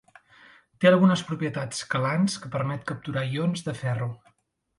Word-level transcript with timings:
Té 0.77 0.87
algunes 0.91 1.21
propietats 1.27 1.83
quelants 1.91 2.39
que 2.45 2.51
permet 2.57 2.89
capturar 2.93 3.27
ions 3.35 3.65
de 3.71 3.77
ferro. 3.85 4.11